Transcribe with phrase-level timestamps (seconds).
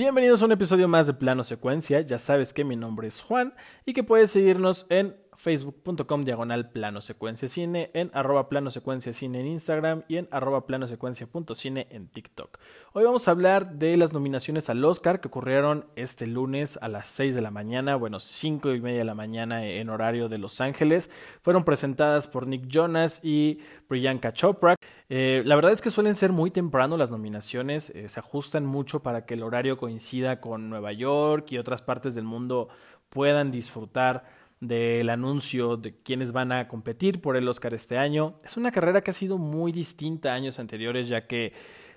[0.00, 2.00] Bienvenidos a un episodio más de Plano Secuencia.
[2.00, 3.52] Ya sabes que mi nombre es Juan
[3.84, 9.40] y que puedes seguirnos en facebook.com diagonal plano secuencia cine, en arroba plano secuencia cine
[9.40, 12.58] en Instagram y en arroba plano secuencia.cine en TikTok.
[12.92, 17.08] Hoy vamos a hablar de las nominaciones al Oscar que ocurrieron este lunes a las
[17.08, 20.60] 6 de la mañana, bueno, 5 y media de la mañana en horario de Los
[20.60, 21.10] Ángeles.
[21.40, 24.76] Fueron presentadas por Nick Jonas y Priyanka Chopra.
[25.08, 29.02] Eh, la verdad es que suelen ser muy temprano las nominaciones, eh, se ajustan mucho
[29.02, 32.68] para que el horario coincida con Nueva York y otras partes del mundo
[33.08, 38.38] puedan disfrutar del anuncio de quienes van a competir por el Oscar este año.
[38.44, 41.54] Es una carrera que ha sido muy distinta a años anteriores, ya que,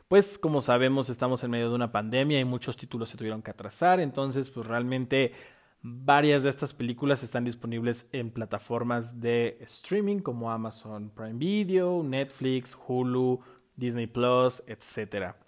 [0.08, 3.52] pues, como sabemos, estamos en medio de una pandemia y muchos títulos se tuvieron que
[3.52, 3.99] atrasar.
[3.99, 5.34] Entonces, pues, realmente
[5.81, 12.77] varias de estas películas están disponibles en plataformas de streaming como Amazon Prime Video, Netflix,
[12.88, 13.41] Hulu,
[13.75, 15.42] Disney Plus, etcétera.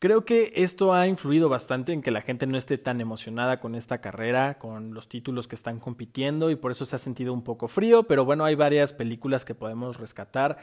[0.00, 3.74] Creo que esto ha influido bastante en que la gente no esté tan emocionada con
[3.74, 7.42] esta carrera, con los títulos que están compitiendo y por eso se ha sentido un
[7.42, 10.58] poco frío, pero bueno, hay varias películas que podemos rescatar.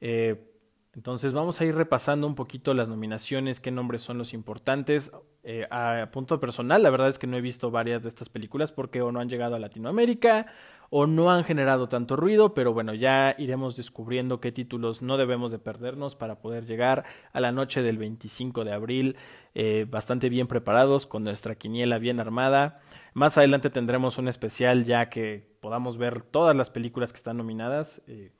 [0.00, 0.49] Eh,
[0.94, 5.12] entonces vamos a ir repasando un poquito las nominaciones, qué nombres son los importantes.
[5.44, 8.72] Eh, a punto personal, la verdad es que no he visto varias de estas películas
[8.72, 10.46] porque o no han llegado a Latinoamérica
[10.90, 15.52] o no han generado tanto ruido, pero bueno, ya iremos descubriendo qué títulos no debemos
[15.52, 19.16] de perdernos para poder llegar a la noche del 25 de abril
[19.54, 22.80] eh, bastante bien preparados, con nuestra quiniela bien armada.
[23.14, 28.02] Más adelante tendremos un especial ya que podamos ver todas las películas que están nominadas.
[28.08, 28.32] Eh,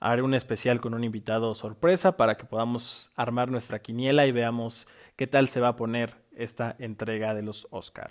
[0.00, 4.88] haré un especial con un invitado sorpresa para que podamos armar nuestra quiniela y veamos
[5.16, 8.10] qué tal se va a poner esta entrega de los Oscar.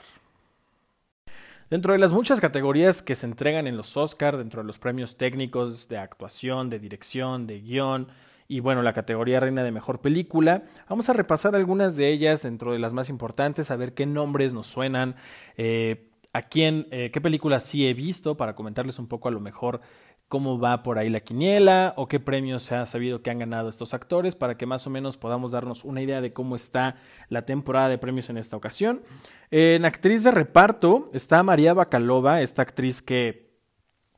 [1.69, 5.17] Dentro de las muchas categorías que se entregan en los Oscar, dentro de los premios
[5.17, 8.07] técnicos de actuación, de dirección, de guion
[8.47, 12.73] y bueno, la categoría reina de mejor película, vamos a repasar algunas de ellas dentro
[12.73, 15.13] de las más importantes, a ver qué nombres nos suenan,
[15.57, 19.39] eh, a quién, eh, qué películas sí he visto para comentarles un poco a lo
[19.39, 19.81] mejor
[20.29, 23.67] cómo va por ahí la quiniela o qué premios se ha sabido que han ganado
[23.67, 26.95] estos actores para que más o menos podamos darnos una idea de cómo está
[27.29, 29.01] la temporada de premios en esta ocasión.
[29.49, 33.49] En actriz de reparto está María Bacalova, esta actriz que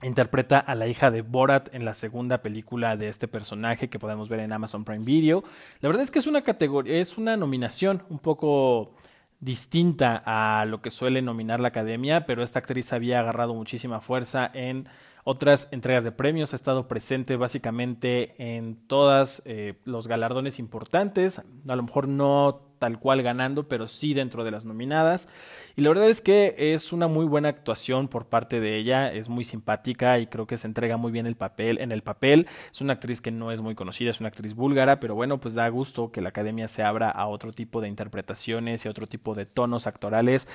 [0.04, 4.28] interpreta a la hija de Borat en la segunda película de este personaje que podemos
[4.28, 5.46] ver en Amazon Prime Video.
[5.80, 8.96] La verdad es que es una categoría, es una nominación un poco
[9.40, 14.50] distinta a lo que suele nominar la academia, pero esta actriz había agarrado muchísima fuerza
[14.54, 14.90] en
[15.24, 16.54] otras entregas de premios.
[16.54, 21.42] Ha estado presente básicamente en todos eh, los galardones importantes.
[21.68, 25.30] A lo mejor no tal cual ganando, pero sí dentro de las nominadas.
[25.76, 29.30] Y la verdad es que es una muy buena actuación por parte de ella, es
[29.30, 32.48] muy simpática y creo que se entrega muy bien el papel en el papel.
[32.74, 35.54] Es una actriz que no es muy conocida, es una actriz búlgara, pero bueno, pues
[35.54, 39.36] da gusto que la academia se abra a otro tipo de interpretaciones y otro tipo
[39.36, 40.48] de tonos actorales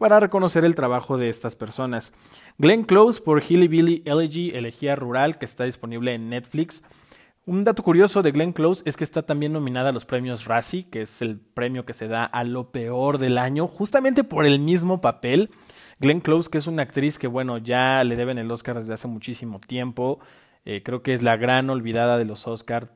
[0.00, 2.14] para reconocer el trabajo de estas personas.
[2.56, 6.82] Glenn Close por Hilly Billy Elegy, Elegía Rural, que está disponible en Netflix.
[7.44, 10.88] Un dato curioso de Glenn Close es que está también nominada a los premios Razzie,
[10.88, 14.58] que es el premio que se da a lo peor del año, justamente por el
[14.58, 15.50] mismo papel.
[15.98, 19.06] Glenn Close, que es una actriz que, bueno, ya le deben el Oscar desde hace
[19.06, 20.18] muchísimo tiempo.
[20.64, 22.88] Eh, creo que es la gran olvidada de los Oscars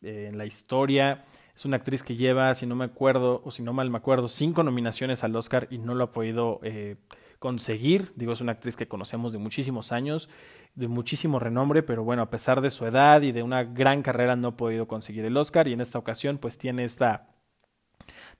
[0.00, 1.24] eh, en la historia.
[1.54, 4.28] Es una actriz que lleva, si no me acuerdo, o si no mal me acuerdo,
[4.28, 6.96] cinco nominaciones al Oscar y no lo ha podido eh,
[7.38, 8.12] conseguir.
[8.16, 10.30] Digo, es una actriz que conocemos de muchísimos años,
[10.74, 14.36] de muchísimo renombre, pero bueno, a pesar de su edad y de una gran carrera
[14.36, 17.28] no ha podido conseguir el Oscar y en esta ocasión pues tiene esta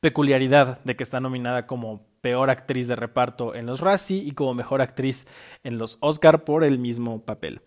[0.00, 4.54] peculiaridad de que está nominada como peor actriz de reparto en los Razzie y como
[4.54, 5.28] mejor actriz
[5.62, 7.60] en los Oscar por el mismo papel.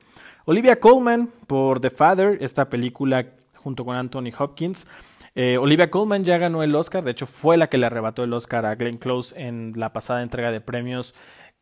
[0.45, 4.87] Olivia Colman por The Father, esta película junto con Anthony Hopkins,
[5.35, 8.33] eh, Olivia Colman ya ganó el Oscar, de hecho fue la que le arrebató el
[8.33, 11.13] Oscar a Glenn Close en la pasada entrega de premios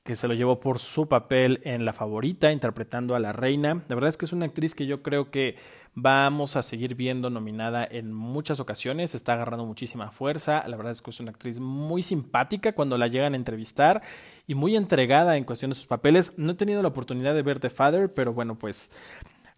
[0.04, 3.84] que se lo llevó por su papel en La Favorita, interpretando a la reina.
[3.88, 5.56] La verdad es que es una actriz que yo creo que
[5.96, 11.02] vamos a seguir viendo nominada en muchas ocasiones, está agarrando muchísima fuerza, la verdad es
[11.02, 14.02] que es una actriz muy simpática cuando la llegan a entrevistar
[14.46, 16.34] y muy entregada en cuestión de sus papeles.
[16.36, 18.92] No he tenido la oportunidad de ver The Father, pero bueno, pues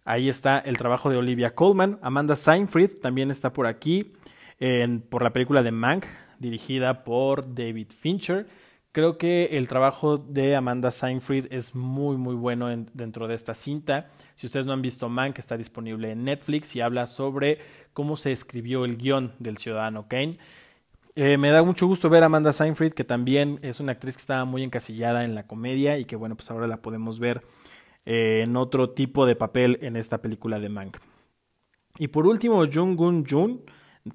[0.06, 1.98] Ahí está el trabajo de Olivia Colman.
[2.00, 4.12] Amanda Seinfried también está por aquí,
[5.10, 6.06] por la película de Mank,
[6.38, 8.46] dirigida por David Fincher.
[8.92, 14.06] Creo que el trabajo de Amanda Seinfried es muy, muy bueno dentro de esta cinta.
[14.36, 17.58] Si ustedes no han visto Mank, está disponible en Netflix y habla sobre
[17.92, 20.36] cómo se escribió el guion del Ciudadano Kane.
[21.16, 24.20] Eh, me da mucho gusto ver a Amanda Seinfried, que también es una actriz que
[24.20, 27.42] estaba muy encasillada en la comedia y que, bueno, pues ahora la podemos ver
[28.06, 30.96] eh, en otro tipo de papel en esta película de Mank.
[31.98, 33.62] Y por último, Jung Gun Jun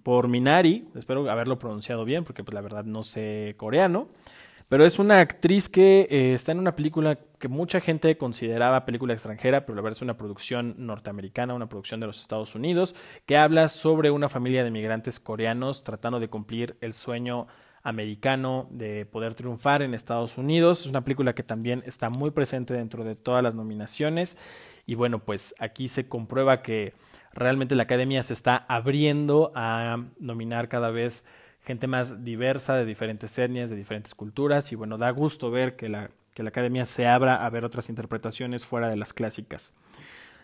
[0.04, 4.08] por Minari, espero haberlo pronunciado bien porque pues la verdad no sé coreano,
[4.70, 9.12] pero es una actriz que eh, está en una película que mucha gente consideraba película
[9.12, 12.96] extranjera, pero la verdad es una producción norteamericana, una producción de los Estados Unidos,
[13.26, 17.48] que habla sobre una familia de migrantes coreanos tratando de cumplir el sueño
[17.84, 20.82] americano de poder triunfar en Estados Unidos.
[20.82, 24.38] Es una película que también está muy presente dentro de todas las nominaciones
[24.86, 26.94] y bueno, pues aquí se comprueba que
[27.34, 31.24] realmente la academia se está abriendo a nominar cada vez
[31.64, 35.90] gente más diversa, de diferentes etnias, de diferentes culturas, y bueno, da gusto ver que
[35.90, 39.74] la, que la academia se abra a ver otras interpretaciones fuera de las clásicas.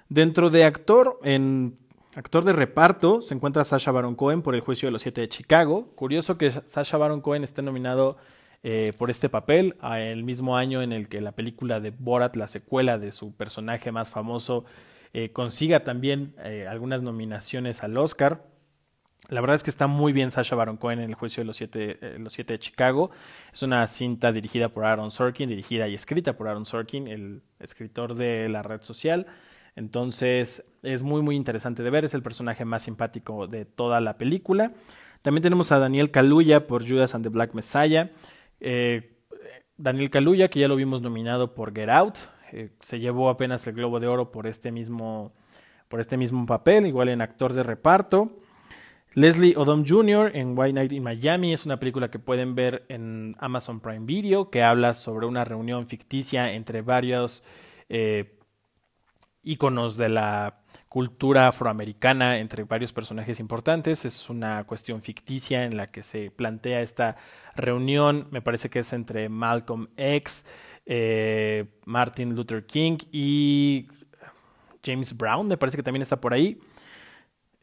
[0.09, 1.77] Dentro de actor, en
[2.17, 5.29] actor de reparto, se encuentra Sasha Baron Cohen por El Juicio de los Siete de
[5.29, 5.91] Chicago.
[5.95, 8.17] Curioso que Sasha Baron Cohen esté nominado
[8.63, 12.47] eh, por este papel, el mismo año en el que la película de Borat, la
[12.47, 14.65] secuela de su personaje más famoso,
[15.13, 18.43] eh, consiga también eh, algunas nominaciones al Oscar.
[19.29, 21.57] La verdad es que está muy bien Sasha Baron Cohen en el juicio de los
[21.57, 23.11] siete, los siete de Chicago.
[23.53, 28.15] Es una cinta dirigida por Aaron Sorkin, dirigida y escrita por Aaron Sorkin, el escritor
[28.15, 29.27] de la red social.
[29.77, 34.17] Entonces es muy muy interesante de ver, es el personaje más simpático de toda la
[34.17, 34.73] película.
[35.21, 38.09] También tenemos a Daniel Kaluuya por Judas and the Black Messiah.
[38.59, 39.13] Eh,
[39.77, 42.15] Daniel Kaluuya, que ya lo vimos nominado por Get Out,
[42.51, 45.31] eh, se llevó apenas el Globo de Oro por este mismo,
[45.87, 48.31] por este mismo papel, igual en actor de reparto.
[49.13, 50.31] Leslie Odom Jr.
[50.35, 54.47] en White Night in Miami es una película que pueden ver en Amazon Prime Video
[54.47, 57.43] que habla sobre una reunión ficticia entre varios
[57.89, 58.36] eh,
[59.47, 60.59] íconos de la
[60.89, 64.05] cultura afroamericana entre varios personajes importantes.
[64.05, 67.15] Es una cuestión ficticia en la que se plantea esta
[67.55, 68.27] reunión.
[68.31, 70.45] Me parece que es entre Malcolm X,
[70.85, 73.87] eh, Martin Luther King y
[74.83, 75.47] James Brown.
[75.47, 76.59] Me parece que también está por ahí.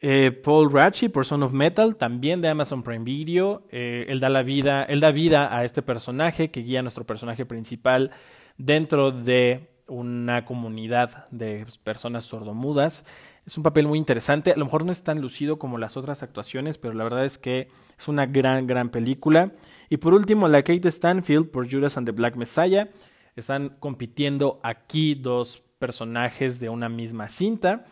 [0.00, 3.66] Eh, Paul Ratchie por Son of Metal, también de Amazon Prime Video.
[3.70, 7.06] Eh, él, da la vida, él da vida a este personaje que guía a nuestro
[7.06, 8.10] personaje principal
[8.58, 13.04] dentro de una comunidad de personas sordomudas.
[13.46, 14.52] Es un papel muy interesante.
[14.52, 17.38] A lo mejor no es tan lucido como las otras actuaciones, pero la verdad es
[17.38, 19.52] que es una gran, gran película.
[19.90, 22.88] Y por último, la Kate Stanfield por Judas and the Black Messiah.
[23.36, 27.84] Están compitiendo aquí dos personajes de una misma cinta.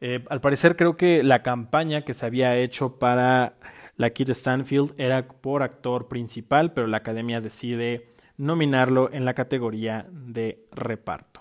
[0.00, 3.54] Eh, al parecer creo que la campaña que se había hecho para
[3.96, 8.06] la Kid Stanfield era por actor principal, pero la academia decide
[8.36, 11.37] nominarlo en la categoría de reparto.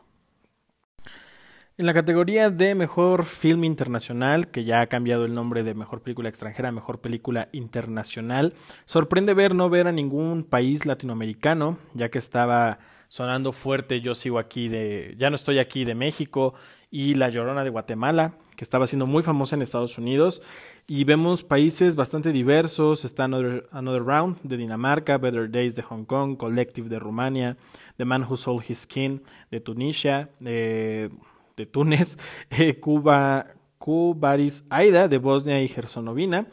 [1.80, 6.02] En la categoría de mejor film internacional, que ya ha cambiado el nombre de mejor
[6.02, 8.54] película extranjera a mejor película internacional,
[8.86, 12.80] sorprende ver no ver a ningún país latinoamericano, ya que estaba
[13.10, 16.56] sonando fuerte Yo sigo aquí de, ya no estoy aquí de México
[16.90, 20.42] y La Llorona de Guatemala, que estaba siendo muy famosa en Estados Unidos.
[20.88, 23.06] Y vemos países bastante diversos.
[23.06, 27.56] Está Another, Round de Dinamarca, Better Days de Hong Kong, Collective de Rumania,
[27.98, 29.22] The Man Who Sold His Skin
[29.52, 31.12] de Tunisia, de,
[31.58, 32.18] de Túnez,
[32.52, 33.48] eh, Cuba,
[33.80, 36.48] Cubaris Aida de Bosnia y Herzegovina.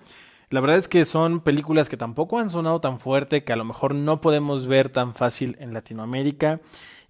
[0.51, 3.65] La verdad es que son películas que tampoco han sonado tan fuerte, que a lo
[3.65, 6.61] mejor no podemos ver tan fácil en Latinoamérica.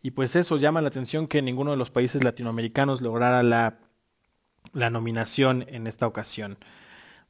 [0.03, 3.79] Y pues eso llama la atención que ninguno de los países latinoamericanos lograra la,
[4.73, 6.59] la nominación en esta ocasión.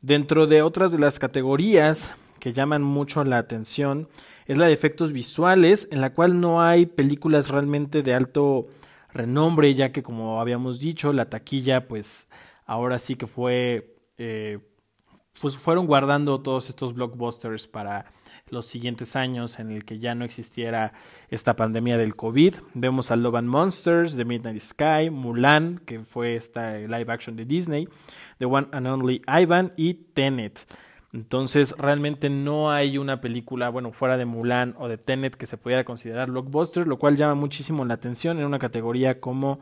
[0.02, 4.09] Dentro de otras de las categorías que llaman mucho la atención
[4.47, 8.66] es la de efectos visuales, en la cual no hay películas realmente de alto
[9.14, 12.28] renombre, ya que como habíamos dicho, la taquilla pues
[12.66, 14.59] ahora sí que fue, eh,
[15.40, 18.06] pues fueron guardando todos estos blockbusters para
[18.50, 20.92] los siguientes años en el que ya no existiera
[21.30, 22.54] esta pandemia del COVID.
[22.75, 27.44] Vemos a Love and Monsters, The Midnight Sky, Mulan, que fue esta live action de
[27.44, 27.88] Disney,
[28.38, 30.66] The One and Only Ivan y Tenet.
[31.14, 35.56] Entonces, realmente no hay una película, bueno, fuera de Mulan o de Tenet que se
[35.56, 39.61] pudiera considerar blockbuster, lo cual llama muchísimo la atención en una categoría como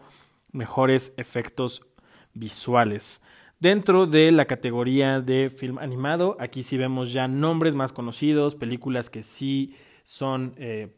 [0.51, 1.85] mejores efectos
[2.33, 3.21] visuales.
[3.61, 9.11] Dentro de la categoría de film animado, aquí sí vemos ya nombres más conocidos, películas
[9.11, 10.97] que sí son eh,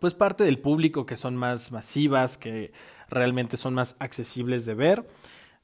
[0.00, 2.72] pues parte del público, que son más masivas, que
[3.10, 5.06] realmente son más accesibles de ver.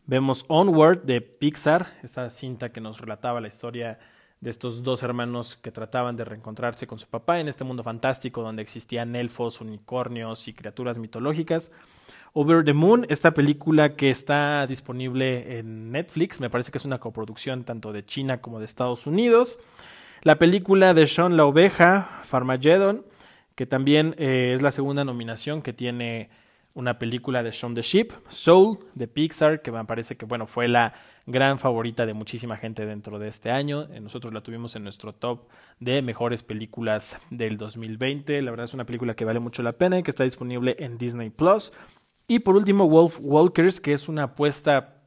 [0.08, 3.98] Vemos Onward de Pixar, esta cinta que nos relataba la historia
[4.40, 8.40] de estos dos hermanos que trataban de reencontrarse con su papá en este mundo fantástico
[8.40, 11.72] donde existían elfos, unicornios y criaturas mitológicas.
[12.34, 17.00] Over the Moon, esta película que está disponible en Netflix, me parece que es una
[17.00, 19.58] coproducción tanto de China como de Estados Unidos.
[20.22, 23.04] La película de Sean la Oveja, Farmageddon,
[23.56, 26.28] que también eh, es la segunda nominación que tiene
[26.76, 30.68] una película de Shaun the Sheep, Soul, de Pixar, que me parece que bueno, fue
[30.68, 30.92] la
[31.24, 33.88] gran favorita de muchísima gente dentro de este año.
[33.92, 35.48] Eh, nosotros la tuvimos en nuestro top
[35.80, 38.42] de mejores películas del 2020.
[38.42, 40.98] La verdad es una película que vale mucho la pena y que está disponible en
[40.98, 41.72] Disney Plus.
[42.28, 45.02] Y por último, Wolf Walkers, que es una apuesta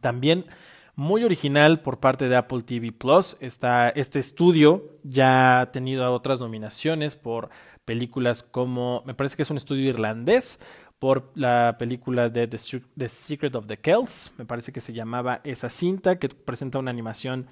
[0.00, 0.46] también
[0.94, 3.36] muy original por parte de Apple TV Plus.
[3.40, 7.50] este estudio ya ha tenido otras nominaciones por
[7.84, 10.60] películas como, me parece que es un estudio irlandés,
[11.02, 15.68] por la película de The, Secret of the Kells, me parece que se llamaba esa
[15.68, 17.48] cinta, que presenta una animación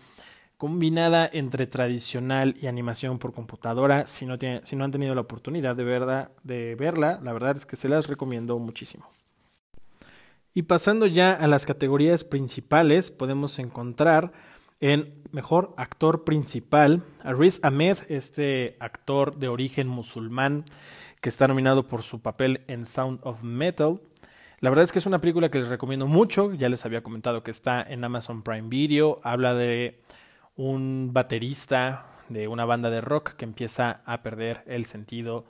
[0.56, 4.06] combinada entre tradicional y animación por computadora.
[4.06, 5.82] Si no, si no han tenido la oportunidad de,
[6.44, 9.08] de verla, la verdad es que se las recomiendo muchísimo.
[10.54, 14.30] Y pasando ya a las categorías principales, podemos encontrar
[14.78, 20.66] en Mejor Actor Principal a Riz Ahmed, este actor de origen musulmán
[21.20, 24.00] que está nominado por su papel en Sound of Metal.
[24.60, 27.42] La verdad es que es una película que les recomiendo mucho, ya les había comentado
[27.42, 30.00] que está en Amazon Prime Video, habla de
[30.56, 35.44] un baterista de una banda de rock que empieza a perder el sentido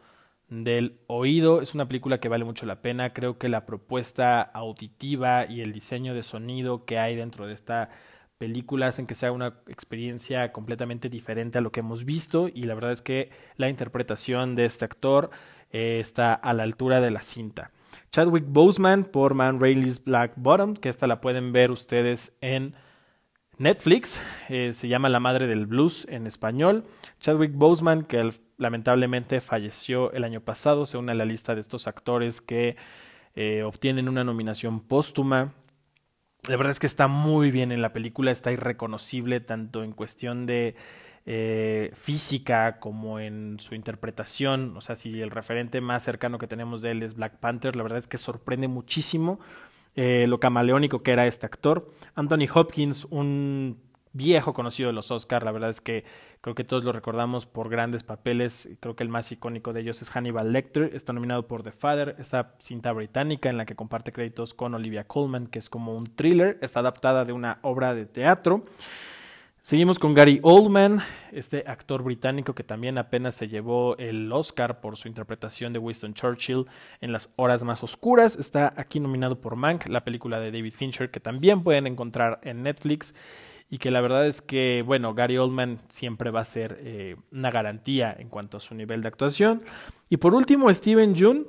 [0.48, 1.60] del oído.
[1.60, 3.12] Es una película que vale mucho la pena.
[3.12, 7.90] Creo que la propuesta auditiva y el diseño de sonido que hay dentro de esta
[8.38, 12.74] película hacen que sea una experiencia completamente diferente a lo que hemos visto y la
[12.74, 15.30] verdad es que la interpretación de este actor
[15.70, 17.70] está a la altura de la cinta.
[18.12, 22.74] Chadwick Boseman por Man Rayleigh's Black Bottom, que esta la pueden ver ustedes en
[23.58, 26.84] Netflix, eh, se llama La Madre del Blues en español.
[27.20, 31.86] Chadwick Boseman, que lamentablemente falleció el año pasado, se une a la lista de estos
[31.86, 32.76] actores que
[33.34, 35.52] eh, obtienen una nominación póstuma.
[36.48, 40.46] La verdad es que está muy bien en la película, está irreconocible tanto en cuestión
[40.46, 40.74] de
[41.26, 44.76] eh, física como en su interpretación.
[44.76, 47.82] O sea, si el referente más cercano que tenemos de él es Black Panther, la
[47.82, 49.38] verdad es que sorprende muchísimo
[49.96, 51.86] eh, lo camaleónico que era este actor.
[52.14, 53.78] Anthony Hopkins, un
[54.12, 56.04] viejo conocido de los Oscars, la verdad es que
[56.40, 60.02] creo que todos lo recordamos por grandes papeles, creo que el más icónico de ellos
[60.02, 64.10] es Hannibal Lecter, está nominado por The Father, esta cinta británica en la que comparte
[64.10, 68.06] créditos con Olivia Colman, que es como un thriller, está adaptada de una obra de
[68.06, 68.64] teatro.
[69.62, 71.00] Seguimos con Gary Oldman,
[71.32, 76.14] este actor británico que también apenas se llevó el Oscar por su interpretación de Winston
[76.14, 76.64] Churchill
[77.02, 78.36] en Las Horas Más Oscuras.
[78.36, 82.62] Está aquí nominado por Mank, la película de David Fincher, que también pueden encontrar en
[82.62, 83.14] Netflix.
[83.68, 87.50] Y que la verdad es que, bueno, Gary Oldman siempre va a ser eh, una
[87.50, 89.62] garantía en cuanto a su nivel de actuación.
[90.08, 91.46] Y por último, Steven Jun,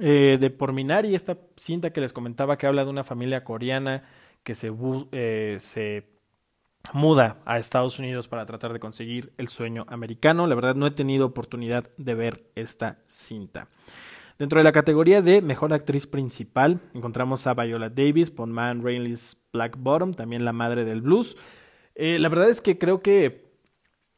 [0.00, 4.04] eh, de Porminari, esta cinta que les comentaba que habla de una familia coreana
[4.42, 4.70] que se,
[5.12, 6.13] eh, se
[6.92, 10.46] muda a Estados Unidos para tratar de conseguir el sueño americano.
[10.46, 13.68] La verdad no he tenido oportunidad de ver esta cinta.
[14.38, 19.36] Dentro de la categoría de Mejor Actriz Principal encontramos a Viola Davis por Man Rainley's
[19.52, 21.36] Black Bottom, también la madre del blues.
[21.94, 23.44] Eh, la verdad es que creo que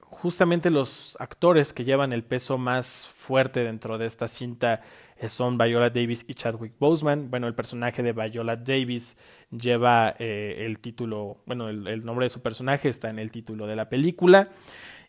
[0.01, 4.83] justamente los actores que llevan el peso más fuerte dentro de esta cinta
[5.29, 7.31] son Viola Davis y Chadwick Boseman.
[7.31, 9.17] Bueno, el personaje de Viola Davis
[9.51, 13.77] lleva eh, el título, bueno, el, nombre de su personaje está en el título de
[13.77, 14.51] la película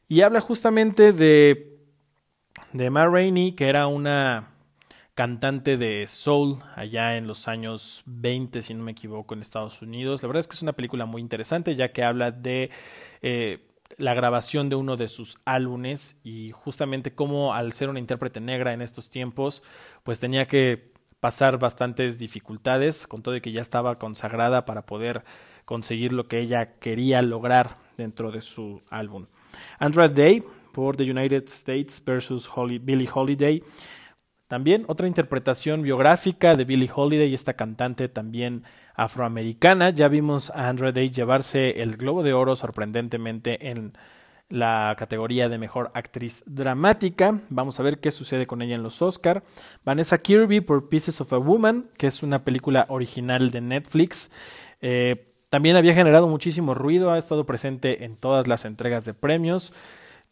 [0.07, 1.79] y habla justamente de,
[2.73, 4.53] de Ma Rainey, que era una
[5.13, 10.21] cantante de soul allá en los años 20, si no me equivoco, en Estados Unidos.
[10.21, 12.69] La verdad es que es una película muy interesante ya que habla de
[13.21, 18.39] eh, la grabación de uno de sus álbumes y justamente cómo al ser una intérprete
[18.39, 19.63] negra en estos tiempos,
[20.03, 25.23] pues tenía que pasar bastantes dificultades, con todo y que ya estaba consagrada para poder
[25.65, 29.25] conseguir lo que ella quería lograr dentro de su álbum.
[29.79, 32.49] Andra Day por The United States versus
[32.81, 33.63] Billie Holiday.
[34.47, 38.63] También otra interpretación biográfica de Billie Holiday, esta cantante también
[38.95, 39.89] afroamericana.
[39.89, 43.91] Ya vimos a Andra Day llevarse el Globo de Oro sorprendentemente en
[44.49, 47.41] la categoría de mejor actriz dramática.
[47.49, 49.43] Vamos a ver qué sucede con ella en los Oscar.
[49.83, 54.31] Vanessa Kirby por Pieces of a Woman, que es una película original de Netflix.
[54.81, 59.73] Eh, también había generado muchísimo ruido, ha estado presente en todas las entregas de premios.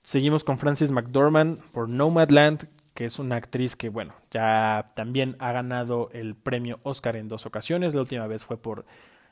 [0.04, 5.52] Seguimos con Frances McDormand por Nomadland, que es una actriz que, bueno, ya también ha
[5.52, 7.94] ganado el premio Oscar en dos ocasiones.
[7.94, 8.86] La última vez fue por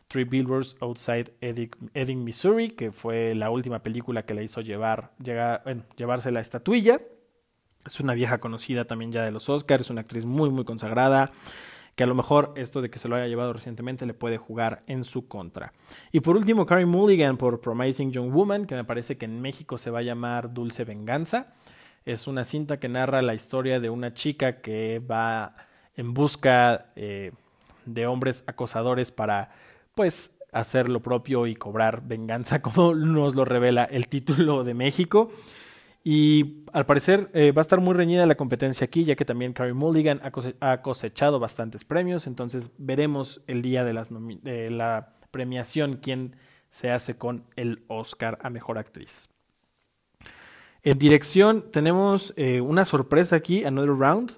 [0.10, 5.14] Three Billboards Outside Edding, Missouri, que fue la última película que le hizo llevar,
[5.96, 7.02] llevarse la estatuilla.
[7.86, 11.32] Es una vieja conocida también ya de los Oscars, es una actriz muy, muy consagrada,
[11.96, 14.84] que a lo mejor esto de que se lo haya llevado recientemente le puede jugar
[14.88, 15.72] en su contra.
[16.12, 19.78] Y por último, Carrie Mulligan por Promising Young Woman, que me parece que en México
[19.78, 21.48] se va a llamar Dulce Venganza.
[22.06, 25.56] Es una cinta que narra la historia de una chica que va
[25.96, 27.32] en busca eh,
[27.86, 29.52] de hombres acosadores para,
[29.96, 35.32] pues, hacer lo propio y cobrar venganza, como nos lo revela el título de México.
[36.04, 39.54] Y al parecer eh, va a estar muy reñida la competencia aquí, ya que también
[39.54, 40.20] Carrie Mulligan
[40.60, 42.28] ha cosechado bastantes premios.
[42.28, 46.36] Entonces veremos el día de, las la premiación quién
[46.68, 49.30] se hace con el Oscar a Mejor Actriz.
[50.86, 54.34] En dirección tenemos eh, una sorpresa aquí, Another Round,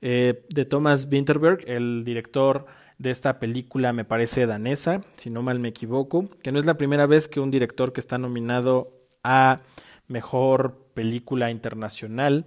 [0.00, 2.64] eh, de Thomas Winterberg, el director
[2.96, 6.78] de esta película, me parece danesa, si no mal me equivoco, que no es la
[6.78, 8.88] primera vez que un director que está nominado
[9.22, 9.60] a
[10.08, 12.46] Mejor Película Internacional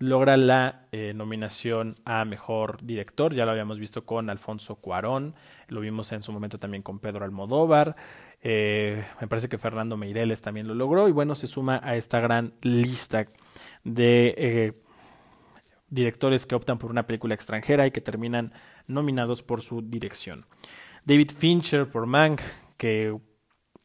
[0.00, 5.34] logra la eh, nominación a Mejor Director, ya lo habíamos visto con Alfonso Cuarón,
[5.68, 7.94] lo vimos en su momento también con Pedro Almodóvar,
[8.42, 12.18] eh, me parece que Fernando Meireles también lo logró y bueno, se suma a esta
[12.18, 13.26] gran lista
[13.84, 14.72] de eh,
[15.90, 18.52] directores que optan por una película extranjera y que terminan
[18.88, 20.46] nominados por su dirección.
[21.04, 22.40] David Fincher por Mank,
[22.78, 23.14] que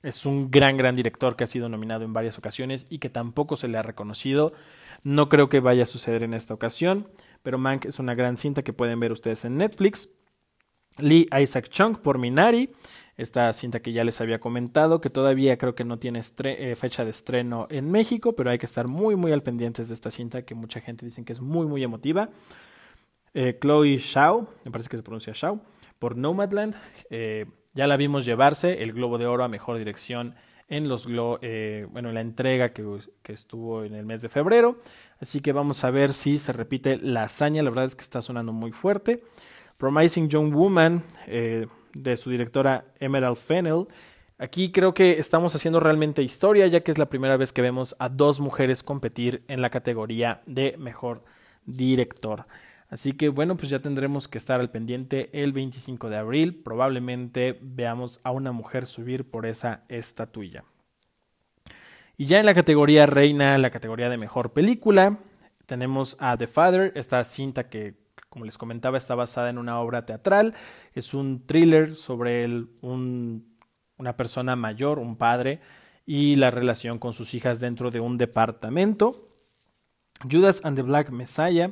[0.01, 3.57] es un gran, gran director que ha sido nominado en varias ocasiones y que tampoco
[3.57, 4.53] se le ha reconocido.
[5.05, 7.07] No creo que vaya a suceder en esta ocasión,
[7.43, 10.09] pero Mank es una gran cinta que pueden ver ustedes en Netflix.
[10.97, 12.71] Lee Isaac Chung por Minari,
[13.15, 17.05] esta cinta que ya les había comentado, que todavía creo que no tiene eh, fecha
[17.05, 20.41] de estreno en México, pero hay que estar muy, muy al pendientes de esta cinta
[20.41, 22.27] que mucha gente dice que es muy, muy emotiva.
[23.35, 25.61] Eh, Chloe Shao, me parece que se pronuncia Shao,
[25.99, 26.73] por Nomadland.
[27.11, 27.45] Eh,
[27.75, 30.33] ya la vimos llevarse el Globo de Oro a Mejor Dirección
[30.67, 32.83] en los bueno, la entrega que,
[33.21, 34.77] que, estuvo en el mes de febrero.
[35.19, 37.63] Así que vamos a ver si se repite la hazaña.
[37.63, 39.23] La verdad es que está sonando muy fuerte.
[39.77, 43.87] Promising Young Woman, de su directora Emerald Fennell.
[44.37, 47.95] Aquí creo que estamos haciendo realmente historia, ya que es la primera vez que vemos
[47.99, 51.23] a dos mujeres competir en la categoría de mejor
[51.65, 52.45] director.
[52.89, 56.61] Así que bueno, pues ya tendremos que estar al pendiente el 25 de abril.
[56.63, 60.63] Probablemente veamos a una mujer subir por esa estatuilla.
[62.17, 65.17] Y ya en la categoría reina, la categoría de mejor película,
[65.65, 68.05] tenemos a The Father, esta cinta que
[68.35, 70.55] como les comentaba, está basada en una obra teatral.
[70.93, 72.45] Es un thriller sobre
[72.81, 75.61] una persona mayor, un padre,
[76.05, 79.15] y la relación con sus hijas dentro de un departamento.
[80.29, 81.71] Judas and the Black Messiah,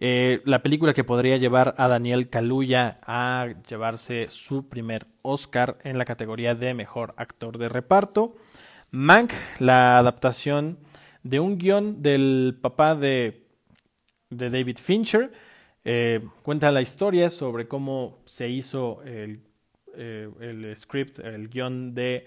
[0.00, 5.98] eh, la película que podría llevar a Daniel Kaluuya a llevarse su primer Oscar en
[5.98, 8.34] la categoría de mejor actor de reparto.
[8.90, 10.78] Mank, la adaptación
[11.22, 13.46] de un guion del papá de,
[14.30, 15.32] de David Fincher,
[15.84, 19.42] eh, cuenta la historia sobre cómo se hizo el,
[19.96, 22.26] eh, el script, el guion de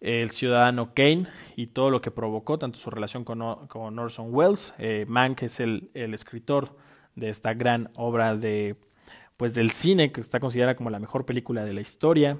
[0.00, 4.74] El Ciudadano Kane y todo lo que provocó, tanto su relación con, con Orson Welles.
[4.78, 6.76] Eh, Mank es el, el, escritor
[7.14, 8.76] de esta gran obra de,
[9.36, 12.38] pues, del cine que está considerada como la mejor película de la historia.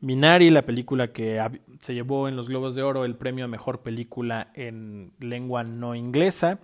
[0.00, 1.40] Minari, la película que
[1.80, 5.94] se llevó en los Globos de Oro el premio a mejor película en lengua no
[5.94, 6.60] inglesa.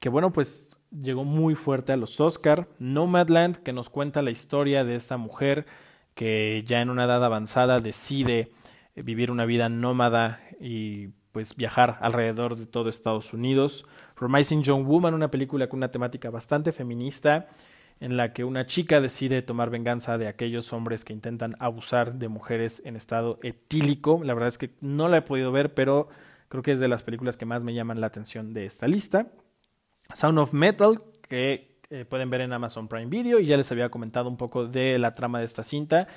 [0.00, 2.66] Que bueno, pues llegó muy fuerte a los Oscar.
[2.78, 5.66] Nomadland, que nos cuenta la historia de esta mujer
[6.14, 8.52] que ya en una edad avanzada decide
[8.94, 13.84] vivir una vida nómada y pues viajar alrededor de todo Estados Unidos.
[14.14, 17.48] Promising Young Woman, una película con una temática bastante feminista
[18.00, 22.28] en la que una chica decide tomar venganza de aquellos hombres que intentan abusar de
[22.28, 24.20] mujeres en estado etílico.
[24.24, 26.08] La verdad es que no la he podido ver, pero
[26.48, 29.28] creo que es de las películas que más me llaman la atención de esta lista.
[30.12, 33.88] Sound of Metal, que eh, pueden ver en Amazon Prime Video y ya les había
[33.88, 36.08] comentado un poco de la trama de esta cinta.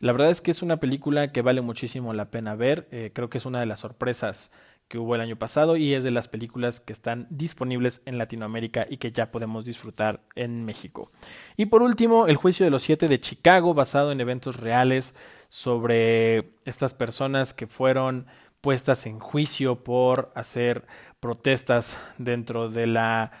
[0.00, 3.28] La verdad es que es una película que vale muchísimo la pena ver, eh, creo
[3.28, 4.52] que es una de las sorpresas
[4.86, 8.86] que hubo el año pasado y es de las películas que están disponibles en Latinoamérica
[8.88, 11.10] y que ya podemos disfrutar en México.
[11.56, 15.14] Y por último, El juicio de los siete de Chicago, basado en eventos reales
[15.48, 18.26] sobre estas personas que fueron
[18.60, 20.86] puestas en juicio por hacer
[21.20, 23.32] protestas dentro de la,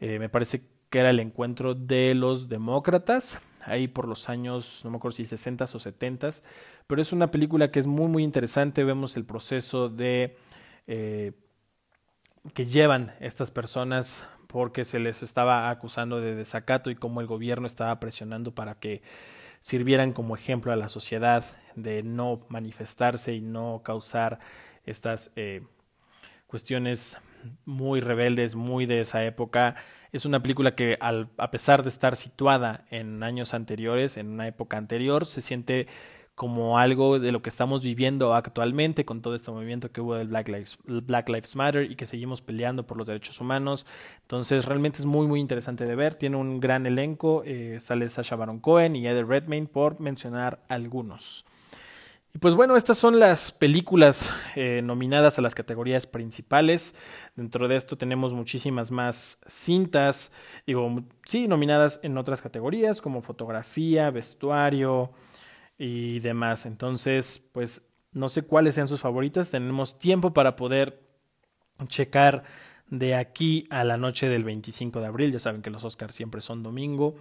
[0.00, 4.90] eh, me parece que era el encuentro de los demócratas, ahí por los años, no
[4.90, 6.30] me acuerdo si 60 o 70,
[6.86, 10.36] pero es una película que es muy, muy interesante, vemos el proceso de...
[10.86, 11.32] Eh,
[12.54, 17.66] que llevan estas personas porque se les estaba acusando de desacato y cómo el gobierno
[17.66, 19.02] estaba presionando para que
[19.60, 24.38] sirvieran como ejemplo a la sociedad de no manifestarse y no causar
[24.84, 25.62] estas eh,
[26.46, 27.18] cuestiones
[27.64, 29.76] muy rebeldes, muy de esa época.
[30.12, 34.48] Es una película que al, a pesar de estar situada en años anteriores, en una
[34.48, 35.86] época anterior, se siente
[36.36, 40.28] como algo de lo que estamos viviendo actualmente con todo este movimiento que hubo del
[40.28, 43.86] Black Lives, Black Lives Matter y que seguimos peleando por los derechos humanos.
[44.20, 46.14] Entonces realmente es muy muy interesante de ver.
[46.14, 47.42] Tiene un gran elenco.
[47.46, 51.46] Eh, sale Sasha Baron Cohen y Eddie Redmayne por mencionar algunos.
[52.36, 56.94] Y pues bueno, estas son las películas eh, nominadas a las categorías principales.
[57.34, 60.32] Dentro de esto tenemos muchísimas más cintas,
[60.66, 65.12] digo, sí, nominadas en otras categorías como fotografía, vestuario,
[65.78, 66.66] y demás.
[66.66, 67.80] Entonces, pues
[68.12, 69.48] no sé cuáles sean sus favoritas.
[69.48, 71.00] Tenemos tiempo para poder
[71.88, 72.42] checar
[72.90, 75.32] de aquí a la noche del 25 de abril.
[75.32, 77.14] Ya saben que los Oscars siempre son domingo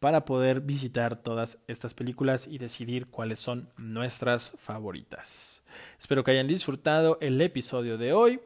[0.00, 5.62] para poder visitar todas estas películas y decidir cuáles son nuestras favoritas.
[5.98, 8.40] Espero que hayan disfrutado el episodio de hoy.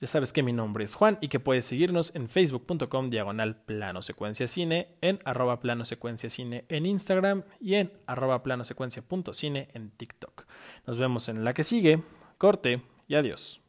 [0.00, 4.02] Ya sabes que mi nombre es Juan y que puedes seguirnos en facebook.com diagonal plano
[4.02, 9.32] secuencia cine, en arroba plano secuencia cine en Instagram y en arroba plano secuencia punto
[9.34, 10.46] cine en TikTok.
[10.86, 12.02] Nos vemos en la que sigue.
[12.38, 13.60] Corte y adiós.